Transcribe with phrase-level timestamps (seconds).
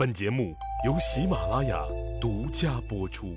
[0.00, 0.56] 本节目
[0.86, 1.84] 由喜马拉雅
[2.18, 3.36] 独家播出。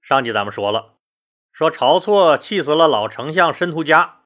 [0.00, 0.94] 上集咱们说了，
[1.50, 4.20] 说晁错气死了老丞相申屠嘉，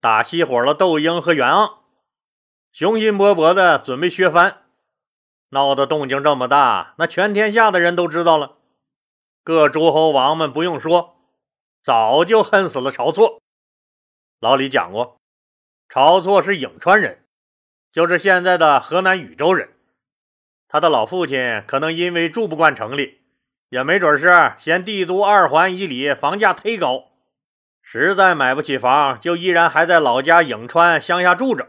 [0.00, 1.78] 打熄火了窦婴和袁盎，
[2.70, 4.62] 雄心勃勃的准备削藩，
[5.48, 8.58] 闹得动静这么大，那全天下的人都知道了。
[9.42, 11.16] 各诸侯王们不用说，
[11.82, 13.42] 早就恨死了晁错。
[14.38, 15.16] 老李讲过，
[15.88, 17.24] 晁错是颍川人，
[17.90, 19.68] 就是现在的河南禹州人。
[20.72, 23.18] 他的老父亲可能因为住不惯城里。
[23.68, 27.04] 也没准是嫌帝都二环以里房价忒高，
[27.80, 31.68] 实在买不起房，就依然还在老家颍川乡下住着。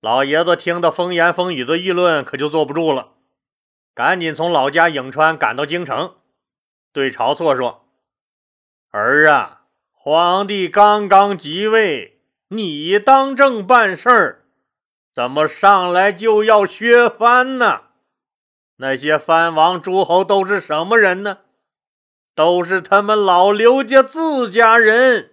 [0.00, 3.14] 老爷子听得风言风语的议论，可就坐不住了，
[3.96, 6.14] 赶紧从老家颍川赶到京城，
[6.92, 7.84] 对晁错说
[8.92, 14.44] ：“儿啊，皇帝刚刚即位，你当政办事儿，
[15.12, 17.82] 怎么上来就要削藩呢？”
[18.78, 21.38] 那些藩王诸侯都是什么人呢？
[22.34, 25.32] 都是他们老刘家自家人，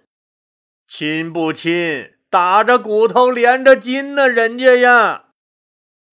[0.88, 2.10] 亲不亲？
[2.28, 5.26] 打着骨头连着筋呢，人家呀！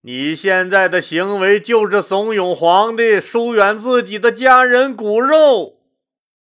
[0.02, 5.79] 你现在的行为就是怂恿皇帝疏远自己的家人骨肉，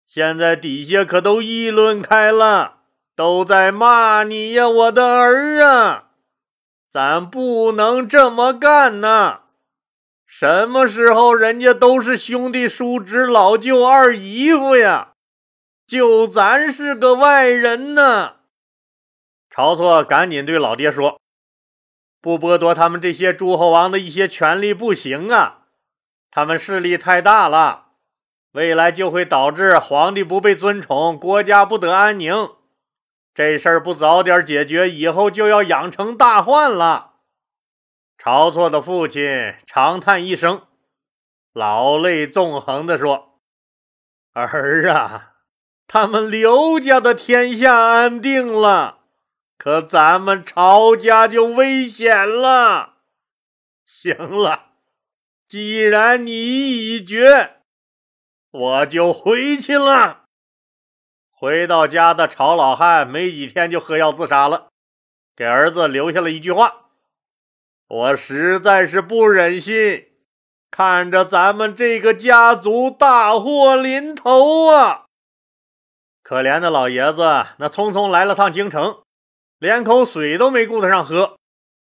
[0.04, 2.78] 现在底下可都议论开了，
[3.14, 6.08] 都在骂你呀，我的儿啊！
[6.90, 9.41] 咱不能这么干呐！
[10.34, 15.12] 什么时候人家都是兄弟、叔侄、老舅、二姨夫呀？
[15.86, 18.36] 就咱是个外人呢。
[19.54, 21.20] 晁错赶紧对老爹说
[22.22, 25.64] ：“不剥夺他们这些诸侯王的一些权利不行啊！
[26.30, 27.88] 他们势力太大了，
[28.52, 32.48] 未来就会导致皇帝不被尊崇，国家不得安宁。
[33.34, 37.10] 这事儿不早点解决，以后就要养成大患了。”
[38.24, 40.68] 晁错的父亲长叹一声，
[41.52, 43.40] 老泪纵横地说
[44.32, 45.32] ：“儿啊，
[45.88, 49.00] 他们刘家的天下安定了，
[49.58, 52.98] 可咱们晁家就危险了。
[53.84, 54.66] 行了，
[55.48, 57.56] 既然你已决，
[58.52, 60.26] 我就回去了。”
[61.34, 64.68] 回到家的晁老汉没几天就喝药自杀了，
[65.34, 66.81] 给儿子留下了一句话。
[67.92, 70.06] 我实在是不忍心
[70.70, 75.04] 看着咱们这个家族大祸临头啊！
[76.22, 77.20] 可怜的老爷子，
[77.58, 79.02] 那匆匆来了趟京城，
[79.58, 81.36] 连口水都没顾得上喝，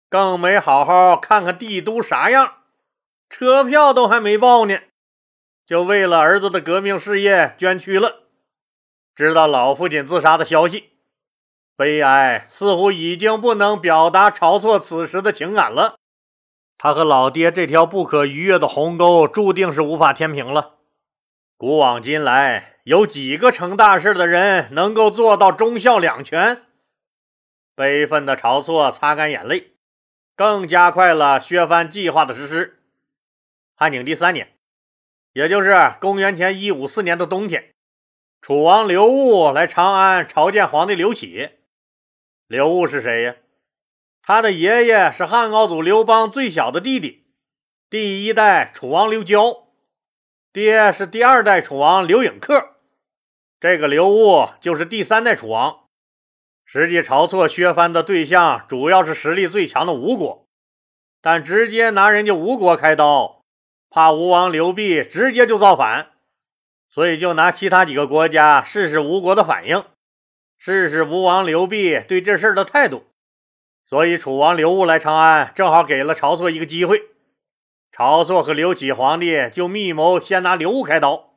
[0.08, 2.58] 更没好好看看帝都啥样，
[3.28, 4.78] 车票都还没报呢，
[5.66, 8.28] 就为了儿子的革命事业捐躯了。
[9.16, 10.92] 知道老父亲自杀的消息。
[11.78, 15.96] 悲哀似乎已经不能表达晁错此时的情感了。
[16.80, 20.78] 他和老爹这条不可逾越的鸿沟，注定是无法填平了。
[21.56, 26.64] 古往今来，有几个成大事的人能够做到忠孝两全？
[27.76, 29.74] 悲愤的晁错擦干眼泪，
[30.36, 32.80] 更加快了削藩计划的实施。
[33.76, 34.56] 汉景帝三年，
[35.34, 37.72] 也就是公元前一五四年的冬天，
[38.42, 41.57] 楚王刘戊来长安朝见皇帝刘启。
[42.48, 43.36] 刘戊是谁呀？
[44.22, 47.26] 他的爷爷是汉高祖刘邦最小的弟弟，
[47.90, 49.68] 第一代楚王刘交，
[50.54, 52.76] 爹是第二代楚王刘颖克。
[53.60, 55.88] 这个刘戊就是第三代楚王。
[56.64, 60.46] 实际晁错削藩的对象主要是实力最强的吴国，
[61.22, 63.42] 但直接拿人家吴国开刀，
[63.90, 66.12] 怕吴王刘濞直接就造反，
[66.90, 69.84] 所以就拿其他几个国家试试吴国的反应。
[70.58, 73.06] 试试吴王刘濞对这事儿的态度，
[73.86, 77.04] 所以楚王刘戊来长安，正好给了晁错一个机会。
[77.92, 81.34] 晁错和刘启皇帝就密谋先拿刘戊开刀。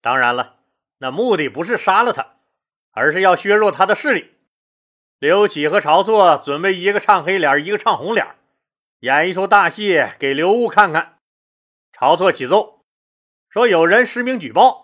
[0.00, 0.56] 当然了，
[0.98, 2.36] 那目的不是杀了他，
[2.92, 4.30] 而是要削弱他的势力。
[5.18, 8.26] 刘启和晁错准备一个唱黑脸，一个唱红脸，
[9.00, 11.18] 演一出大戏给刘戊看看。
[11.98, 12.80] 晁错启奏
[13.48, 14.83] 说，有人实名举报。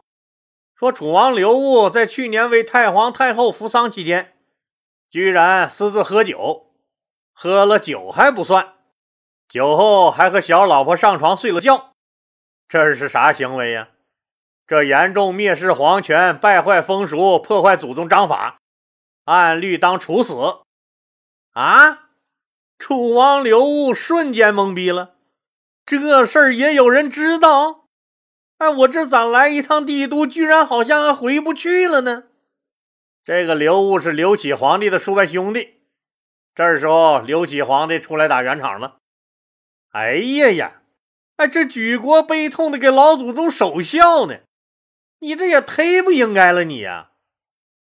[0.80, 4.32] 说楚王刘戊在去年为太皇太后扶丧期间，
[5.10, 6.72] 居然私自喝酒，
[7.34, 8.72] 喝了酒还不算，
[9.46, 11.92] 酒后还和小老婆上床睡了觉，
[12.66, 13.88] 这是啥行为呀？
[14.66, 18.56] 这严重蔑视皇权，败坏风俗，破坏祖宗章法，
[19.26, 20.62] 按律当处死。
[21.52, 22.08] 啊！
[22.78, 25.16] 楚王刘戊瞬间懵逼了，
[25.84, 27.79] 这事儿也有人知道？
[28.60, 32.24] 哎，我这咋来一趟帝都，居然好像还回不去了呢？
[33.24, 35.80] 这个刘悟是刘启皇帝的叔伯兄弟。
[36.54, 38.98] 这时候，刘启皇帝出来打圆场了。
[39.92, 40.82] 哎呀呀，
[41.36, 44.40] 哎，这举国悲痛的给老祖宗守孝呢，
[45.20, 47.12] 你这也忒不应该了，你呀！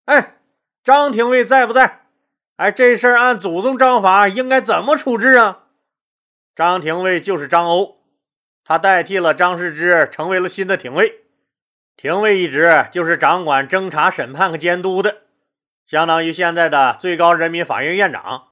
[0.05, 0.37] 哎，
[0.85, 2.03] 张廷尉在不在？
[2.57, 5.65] 哎，这事儿按祖宗章法应该怎么处置啊？
[6.55, 7.98] 张廷尉就是张欧，
[8.69, 11.23] 他代替了张世之，成为了新的廷尉。
[11.97, 15.23] 廷尉一职就是掌管侦查、审判和监督的，
[15.87, 18.49] 相当于现在的最高人民法院院长，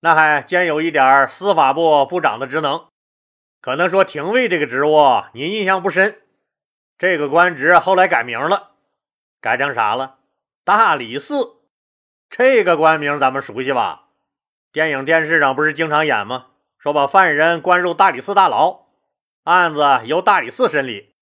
[0.00, 2.86] 那还兼有一点司法部部长的职能。
[3.60, 4.96] 可能说廷尉这个职务
[5.34, 6.22] 您印象不深，
[6.96, 8.70] 这个官职后来改名了，
[9.42, 10.20] 改成啥了？
[10.64, 11.58] 大理寺。
[12.30, 14.04] 这个官名咱们熟悉吧？
[14.72, 16.46] 电影、电视上不是经常演吗？
[16.78, 18.86] 说把犯人关入大理寺大牢，
[19.44, 21.14] 案子由大理寺审理。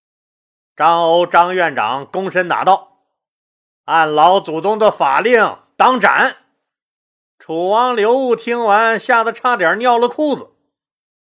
[0.75, 3.03] 张欧张院长躬身答道
[3.85, 6.37] ：“按老祖宗的法令，当斩。”
[7.39, 10.51] 楚王刘戊听完，吓得差点尿了裤子，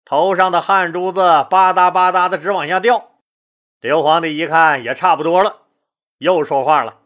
[0.05, 3.13] 头上的汗珠子吧嗒吧嗒的直往下掉。
[3.81, 5.63] 刘皇帝一看也差不多了，
[6.19, 6.99] 又说话了：“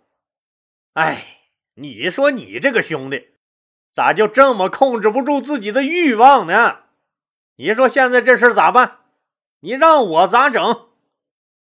[0.94, 1.40] 哎，
[1.74, 3.28] 你说你这个兄弟。”
[3.94, 6.78] 咋就这么控制不住自己的欲望呢？
[7.54, 9.03] 你说现在这事咋办？
[9.64, 10.88] 你让我咋整？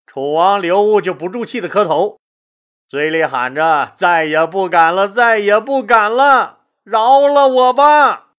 [0.05, 2.19] 楚王刘悟就不住气的磕头，
[2.87, 8.33] 嘴里喊着：“再也不敢了，再也不敢了，饶了我吧！”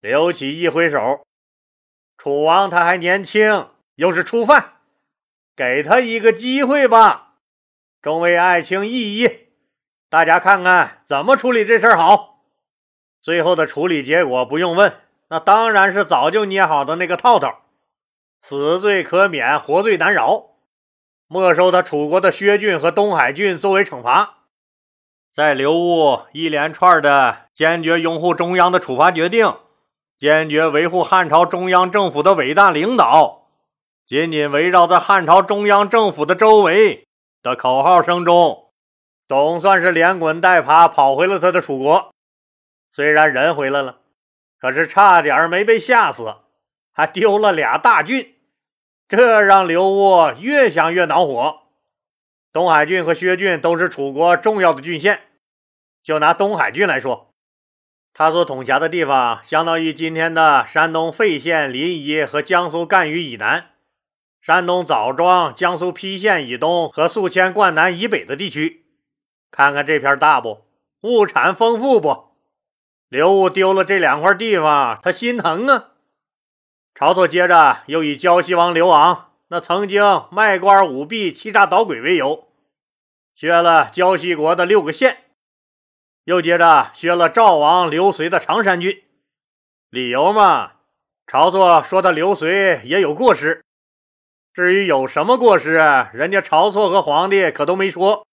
[0.00, 1.26] 刘启一挥手
[2.16, 4.76] ：“楚王他还年轻，又是初犯，
[5.54, 7.34] 给他一个机会吧。
[8.00, 9.48] 众位爱卿议议，
[10.08, 12.40] 大家看看怎么处理这事儿好。”
[13.20, 14.98] 最后的处理结果不用问，
[15.28, 17.64] 那当然是早就捏好的那个套套：
[18.42, 20.50] 死罪可免，活罪难饶，
[21.26, 24.36] 没收他楚国的薛郡和东海郡作为惩罚。
[25.34, 29.54] 在刘戊一连串的坚决拥护中央的处罚决定，
[30.18, 33.46] 坚决维护汉朝中央政府的伟大领导，
[34.06, 37.06] 紧紧围绕在汉朝中央政府的周围
[37.42, 38.70] 的口号声中，
[39.26, 42.10] 总算是连滚带爬跑回了他的楚国。
[42.90, 43.98] 虽然人回来了，
[44.58, 46.34] 可是差点没被吓死，
[46.98, 48.34] 还丢了俩大郡，
[49.06, 51.60] 这让刘沃越想越恼火。
[52.52, 55.20] 东海郡和薛郡都是楚国重要的郡县，
[56.02, 57.32] 就拿东海郡来说，
[58.12, 63.66] 他所统辖的地方相当于今天的山东费县、临沂和江苏赣榆以南，
[64.40, 68.86] 山东枣庄、江苏邳县以东和宿迁灌南以北的地区。
[69.52, 70.64] 看看这片大不？
[71.02, 72.30] 物产丰富不？
[73.08, 75.92] 刘戊丢了这两块地方，他心疼啊。
[76.98, 80.02] 晁错接着又以胶西王刘昂那曾经
[80.32, 82.48] 卖官舞弊、欺诈捣鬼为由，
[83.36, 85.26] 削了胶西国的六个县，
[86.24, 89.04] 又接着削了赵王刘随的常山郡。
[89.90, 90.72] 理由嘛，
[91.24, 93.64] 晁错说他刘随也有过失。
[94.52, 95.74] 至于有什么过失，
[96.12, 98.26] 人家晁错和皇帝可都没说，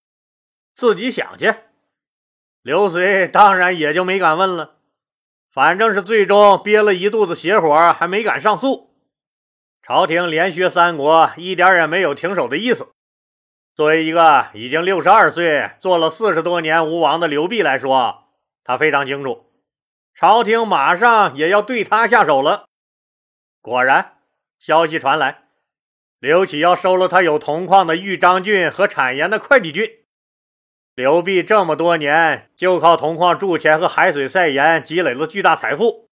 [0.74, 1.54] 自己想去。
[2.64, 4.75] 刘随当然也就没敢问了，
[5.56, 8.94] 反正是最终憋了一肚子邪火，还没敢上诉。
[9.82, 12.90] 朝廷连削三国，一点也没有停手的意思。
[13.74, 18.26] 作为一个已经六十二岁、做了四十多年吴王的刘濞来说，
[18.66, 19.50] 他非常清楚，
[20.14, 22.66] 朝廷马上也要对他下手了。
[23.62, 24.18] 果然，
[24.60, 25.44] 消息传来，
[26.20, 29.90] 刘启要收了他有铜矿的豫章郡和产盐的会稽郡。
[30.96, 36.08] 刘濞这么多年就靠铜矿铸钱和海水晒盐积累了巨大财富，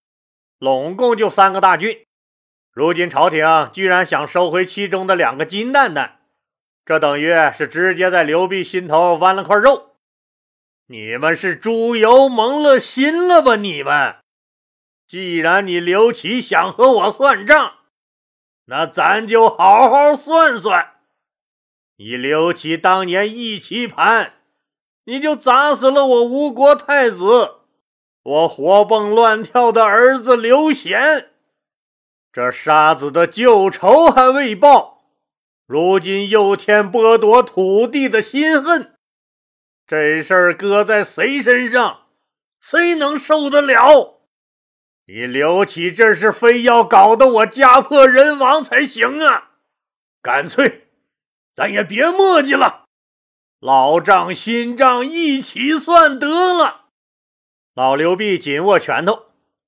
[0.60, 2.06] 拢共就三个大郡。
[2.74, 6.20] 如今朝廷居然想收回其中的两个金蛋蛋，
[6.84, 9.96] 这等于是直接在刘濞心头剜了块肉。
[10.88, 13.56] 你们是猪油蒙了心了吧？
[13.56, 14.18] 你们，
[15.08, 17.76] 既然你刘琦想和我算账，
[18.66, 20.96] 那咱就好好算算。
[21.96, 24.34] 你刘琦当年一棋盘。
[25.06, 27.56] 你就砸死了我吴国太子，
[28.24, 31.32] 我活蹦乱跳的儿子刘贤，
[32.32, 35.04] 这杀子的旧仇还未报，
[35.66, 38.96] 如今又添剥夺土地的心恨，
[39.86, 42.04] 这事儿搁在谁身上，
[42.62, 44.22] 谁能受得了？
[45.06, 49.52] 你刘启这是非要搞得我家破人亡才行啊！
[50.22, 50.88] 干脆，
[51.54, 52.83] 咱也别磨叽了。
[53.66, 56.88] 老账新账一起算得了。
[57.74, 59.28] 老刘备紧握拳头，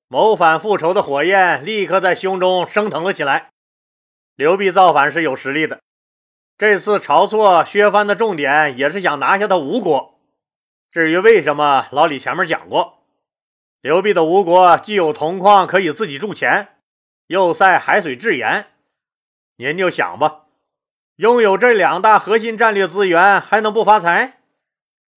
[0.09, 3.51] 谋反复仇的火焰立刻在胸中升腾了起来。
[4.35, 5.79] 刘备造反是有实力的，
[6.57, 10.19] 这次晁错削藩的重点也是想拿下他吴国。
[10.91, 13.05] 至于为什么，老李前面讲过，
[13.79, 16.79] 刘备的吴国既有铜矿可以自己铸钱，
[17.27, 18.67] 又塞海水制盐，
[19.55, 20.44] 您就想吧，
[21.17, 24.39] 拥有这两大核心战略资源，还能不发财？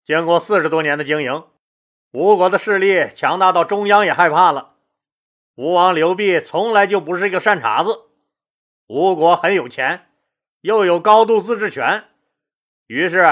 [0.05, 1.43] 经过四十多年的经营，
[2.13, 4.75] 吴国的势力强大到中央也害怕了。
[5.57, 8.05] 吴王刘濞从来就不是一个善茬子，
[8.87, 10.07] 吴国很有钱，
[10.61, 12.05] 又有高度自治权，
[12.87, 13.27] 于是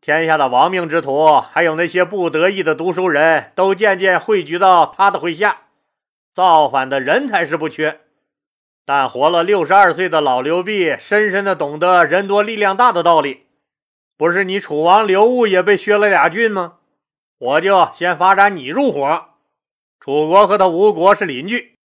[0.00, 5.62] 天下的亡命之徒，还有那些不得意的读书人，都渐渐汇聚到他的麾下。
[6.32, 8.02] 造反的人才是不缺，
[8.86, 13.46] 但活了六十二岁的老刘濞，深深的懂得人多力量大的道理。
[14.16, 16.74] 不是你楚王刘戊也被削了俩郡吗？
[17.38, 19.24] 我就先发展你入伙。
[20.00, 21.78] 楚国和他吴国是邻居，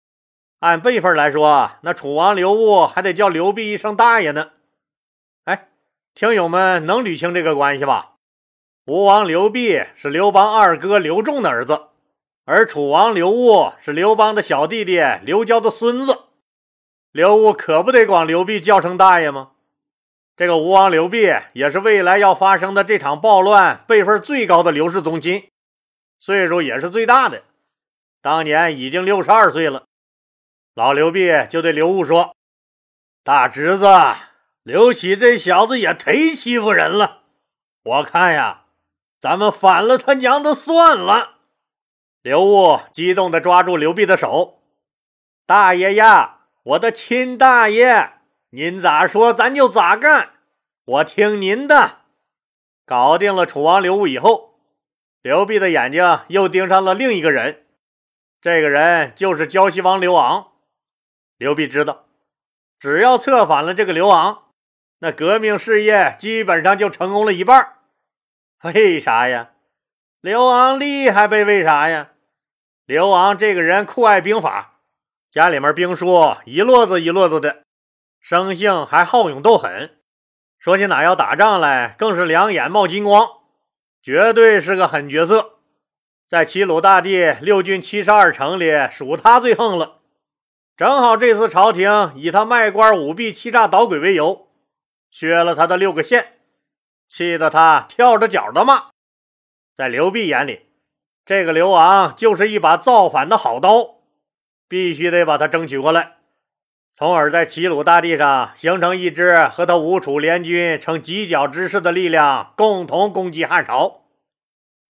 [0.58, 4.50] 按辈分来说，那楚王刘戊还得叫刘濞一声大爷呢。
[5.44, 5.68] 哎，
[6.14, 8.14] 听友们能捋清这个关系吧？
[8.86, 11.80] 吴王刘濞是刘邦二哥刘仲的儿子，
[12.44, 16.24] 而楚王刘戊是刘邦的小弟弟刘交的孙子。
[17.12, 19.52] 刘戊可不得管刘濞叫声大爷吗？
[20.36, 25.50] 这个吴王刘濞也是未来要发生的这场暴乱辈分最高的刘氏宗亲，
[26.20, 27.42] 岁数也是最大的。
[28.20, 29.84] 当年已经六十二岁了，
[30.74, 32.36] 老刘濞就对刘戊说
[33.24, 33.86] ：“大侄子，
[34.62, 37.22] 刘启这小子也忒欺负人了，
[37.82, 38.64] 我看呀，
[39.20, 41.38] 咱们反了他娘的算了。”
[42.22, 44.60] 刘戊激动地抓住刘濞的手
[45.46, 46.37] ：“大爷呀，
[46.68, 48.12] 我的亲大爷，
[48.50, 50.32] 您咋说咱就咋干，
[50.84, 52.00] 我听您的。”
[52.84, 54.60] 搞定了楚王刘戊以后，
[55.22, 57.64] 刘濞的眼睛又盯上了另一个人。
[58.42, 60.48] 这个人就是胶西王刘昂。
[61.38, 62.04] 刘濞知道，
[62.78, 64.42] 只要策反了这个刘昂，
[64.98, 67.76] 那革命事业基本上就成功了一半。
[68.62, 69.52] 为啥呀？
[70.20, 71.44] 刘昂厉害呗？
[71.44, 72.10] 为啥呀？
[72.84, 74.77] 刘昂这个人酷爱兵法，
[75.30, 77.62] 家里面兵书一摞子一摞子的，
[78.18, 79.98] 生性还好勇斗狠。
[80.58, 83.28] 说起哪要打仗来，更是两眼冒金光，
[84.02, 85.58] 绝对是个狠角色。
[86.26, 89.98] 在齐鲁大地六郡七十二城里，属他最横了。
[90.76, 94.48] 正好这次朝廷以他卖官舞弊、欺诈捣鬼为由，
[95.10, 96.38] 削了他的六个县，
[97.06, 98.86] 气得他跳着脚的骂。
[99.76, 100.70] 在刘濞眼里，
[101.26, 103.97] 这个刘昂就是一把造反的好刀，
[104.68, 106.16] 必须得把他争取过来，
[106.94, 114.02] 从而在齐鲁大地上形成一支和他吴楚联军成犄角之势的力量，共同攻击汉朝。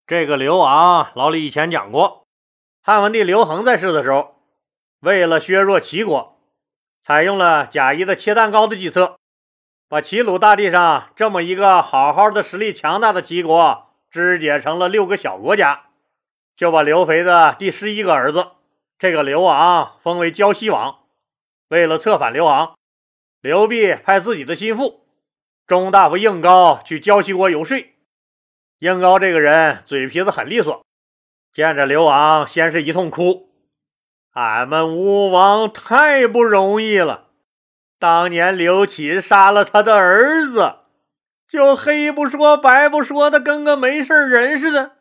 [0.07, 2.25] 这个刘昂，老李以前讲过，
[2.81, 4.36] 汉文帝刘恒在世的时候，
[5.01, 6.39] 为了削弱齐国，
[7.03, 9.17] 采用了贾谊的切蛋糕的计策，
[9.89, 15.88] 把齐鲁大地上这么一个好好的实力强大的齐国肢解成了六个小国家，
[16.55, 18.48] 就把刘肥的第十一个儿子
[19.00, 21.00] 这个刘昂封为胶西王。
[21.68, 22.75] 为了策反刘昂，
[23.42, 25.06] 刘濞派自己的心腹
[25.68, 27.77] 中大夫应高去胶西国游说。
[28.80, 30.86] 应高这个人嘴皮子很利索，
[31.51, 33.50] 见着刘昂，先是一通哭
[34.34, 37.30] ：“俺们吴王太不容易了，
[38.00, 40.75] 当年刘启杀了他的儿子，
[41.48, 44.98] 就黑不说白不说的，跟个没事人似的，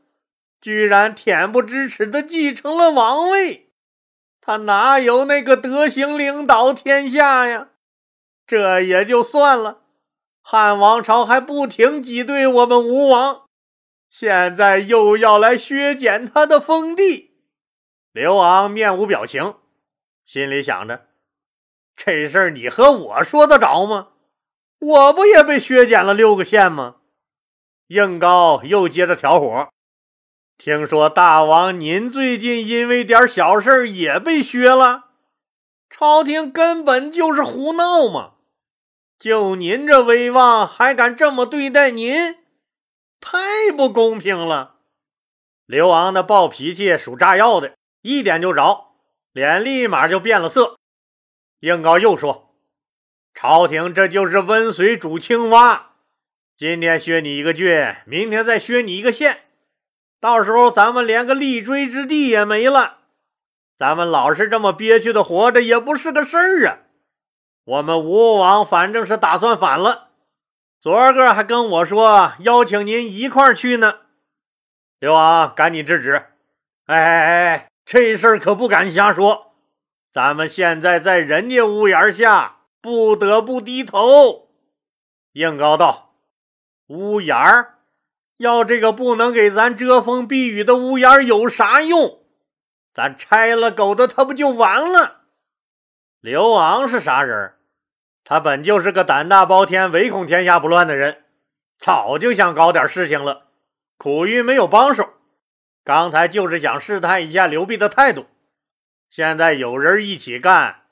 [0.60, 3.65] 居然恬不知耻的继承了王位，
[4.46, 7.70] 他哪有那个德行领导天下呀？
[8.46, 9.80] 这也就算了，
[10.40, 13.46] 汉王朝还不停挤兑我们吴王。”
[14.08, 17.32] 现在又要来削减他的封地，
[18.12, 19.56] 刘昂面无表情，
[20.24, 21.06] 心里想着：
[21.96, 24.10] 这事儿你和我说得着吗？
[24.78, 26.98] 我不也被削减了六个县吗？
[27.88, 29.68] 应高又接着挑火，
[30.58, 35.04] 听说大王您最近因为点小事也被削了，
[35.90, 38.32] 朝廷根本就是胡闹嘛！
[39.18, 42.36] 就您这威望，还敢这么对待您？
[43.20, 44.76] 太不公平了！
[45.66, 48.92] 刘昂那暴脾气属炸药的，一点就着，
[49.32, 50.76] 脸立马就变了色。
[51.60, 52.54] 应高又说
[53.34, 55.92] ：“朝廷这就是温水煮青蛙，
[56.56, 57.68] 今天削你一个郡，
[58.06, 59.45] 明天再削你一个县，
[60.26, 62.98] 到时候咱们连个立锥之地也没了。
[63.78, 66.78] 咱们老是这么憋屈的活着，也不是个事儿啊！
[67.62, 70.08] 我们吴王反正是打算反了。”
[70.82, 73.98] 昨个还跟我说邀请您一块儿去呢，
[74.98, 76.14] 刘王赶紧制止。
[76.86, 79.54] 哎哎哎，这事儿可不敢瞎说，
[80.10, 84.48] 咱们现在在人家屋檐下，不得不低头。
[85.34, 86.16] 应高道
[86.90, 87.75] ：“屋檐儿，
[88.36, 92.20] 要这个不能给咱遮风避雨的屋檐有啥用？
[92.92, 95.22] 咱拆了狗的，他不就完了？”
[96.20, 97.54] 刘昂是啥人？
[98.24, 101.24] 他本就是个胆大包天、唯恐天下不乱的人，
[101.78, 103.44] 早就想搞点事情了，
[103.96, 105.10] 苦于没有帮手。
[105.84, 108.26] 刚才就是想试探一下刘备的态度，
[109.08, 110.82] 现在有人一起干，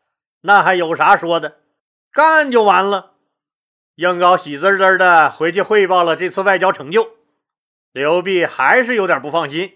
[0.42, 1.56] 那还有啥说的？
[2.12, 3.14] 干就完了。
[3.96, 7.08] 应高喜滋滋的回去汇报了这次外交成就，
[7.94, 9.74] 刘备还是有点不放心，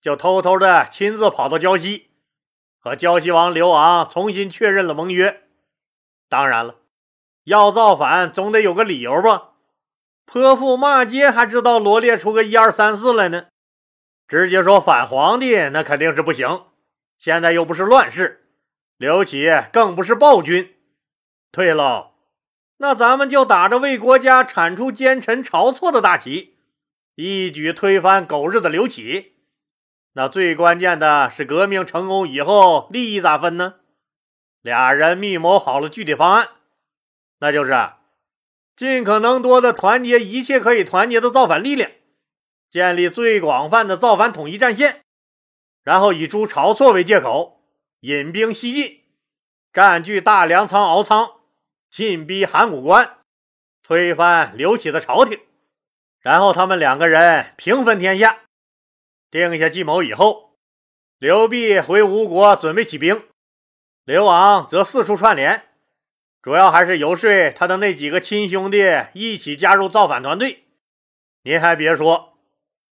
[0.00, 2.08] 就偷偷的亲自跑到胶西，
[2.80, 5.42] 和胶西王刘昂重新确认了盟约。
[6.30, 6.76] 当然了，
[7.44, 9.50] 要造反总得有个理由吧？
[10.24, 13.48] 泼妇骂街还知道罗列出个一二三四来呢？
[14.26, 16.64] 直接说反皇帝那肯定是不行，
[17.18, 18.46] 现在又不是乱世，
[18.96, 20.74] 刘启更不是暴君。
[21.52, 22.12] 对喽，
[22.78, 26.55] 那咱们就打着为国家铲除奸臣晁错的大旗，
[27.16, 29.32] 一举推翻狗日的刘启。
[30.12, 33.76] 那最关键的是，革命成功以后利益咋分呢？
[34.60, 36.50] 俩人密谋好了具体方案，
[37.38, 37.74] 那就是
[38.76, 41.90] 尽可能多的团结一切可以团结的造反力量。
[42.68, 45.00] 建立最广泛的造反统一战线，
[45.82, 47.62] 然后以诛晁错为借口，
[48.00, 49.00] 引兵西进，
[49.72, 51.30] 占据大粮仓、敖仓，
[51.88, 53.18] 进逼函谷关，
[53.82, 55.40] 推翻刘启的朝廷，
[56.26, 58.38] 然后他们两个人平分天下。
[59.30, 60.56] 定下计谋以后，
[61.20, 63.22] 刘弼回吴国准备起兵，
[64.04, 65.62] 刘昂则四处串联，
[66.42, 70.64] 主要还是游说他的那几个亲兄弟一起加入造反团队。
[71.44, 72.36] 您还别说。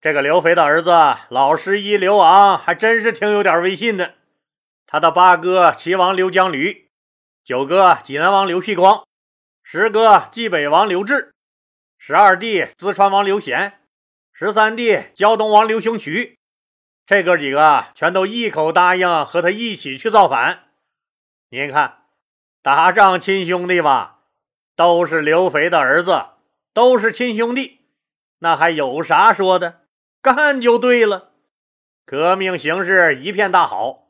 [0.00, 0.92] 这个刘肥的儿子
[1.28, 4.14] 老十一刘昂还真是挺有点威信的。
[4.86, 6.88] 他的八哥齐王刘江驴，
[7.42, 9.04] 九哥济南王刘辟光，
[9.64, 11.33] 十哥冀北王刘志，
[12.06, 13.80] 十二弟淄川王刘贤，
[14.30, 16.38] 十三弟胶东王刘雄渠，
[17.06, 20.64] 这哥几个全都一口答应和他一起去造反。
[21.48, 22.02] 您看，
[22.60, 24.18] 打仗亲兄弟吧，
[24.76, 26.26] 都是刘肥的儿子，
[26.74, 27.86] 都是亲兄弟，
[28.40, 29.80] 那还有啥说的？
[30.20, 31.30] 干就对了，
[32.04, 34.08] 革命形势一片大好。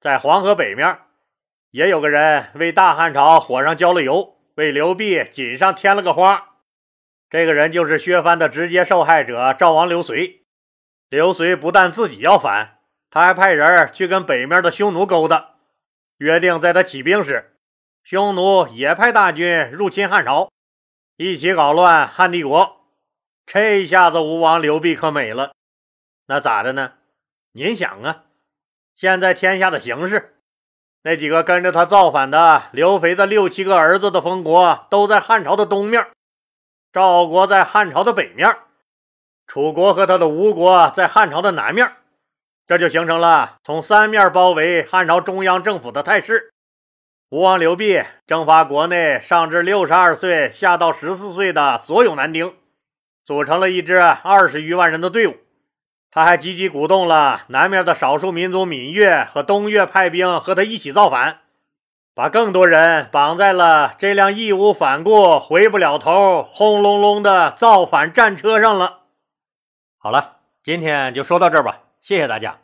[0.00, 1.00] 在黄河北面，
[1.72, 6.52] 也有个人为大汉朝火上浇了油，为刘弼锦上添了个花。
[7.28, 10.44] 这个人就是削藩的直接受害者赵王刘随。
[11.08, 12.78] 刘随不但自己要反，
[13.10, 15.54] 他还派人去跟北面的匈奴勾搭，
[16.18, 17.56] 约定在他起兵时，
[18.04, 20.50] 匈奴也派大军入侵汉朝，
[21.16, 22.76] 一起搞乱汉帝国。
[23.44, 25.52] 这一下子，吴王刘濞可美了。
[26.26, 26.94] 那咋的呢？
[27.52, 28.24] 您想啊，
[28.94, 30.36] 现在天下的形势，
[31.02, 36.06] 那几个跟着他造反的刘肥的六七个儿子的封国都在汉朝的东面，
[36.96, 38.56] 赵国在汉朝的北面，
[39.46, 41.92] 楚国和他的吴国在汉朝的南面，
[42.66, 46.54] 这就形成了从三面包围汉朝中央政府的态势。
[47.28, 52.54] 吴王刘濞征发国内上至六十二岁，下到十四岁的所有男丁。
[53.26, 55.36] 组成了一支二十余万人的队伍，
[56.10, 61.40] 他还积极鼓动了南面的少数民族闽越和东越派兵和他一起造反，
[62.16, 69.00] 把更多人绑在了这辆义无反顾、回不了头、轰隆隆的造反战车上了。
[69.98, 72.56] 好了，今天就说到这儿吧，谢谢大家。